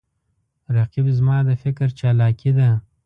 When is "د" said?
1.47-1.49